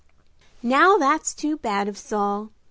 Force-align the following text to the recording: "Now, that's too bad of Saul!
"Now, 0.63 0.97
that's 0.97 1.35
too 1.35 1.57
bad 1.57 1.87
of 1.87 1.95
Saul! 1.95 2.49